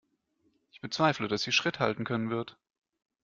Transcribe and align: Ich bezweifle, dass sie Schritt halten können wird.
Ich 0.71 0.81
bezweifle, 0.81 1.27
dass 1.27 1.43
sie 1.43 1.51
Schritt 1.51 1.79
halten 1.79 2.05
können 2.05 2.31
wird. 2.31 2.57